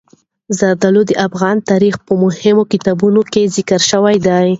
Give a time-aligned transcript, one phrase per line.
[0.59, 4.41] زردالو د افغان تاریخ په مهمو کتابونو کې ذکر شوي دي.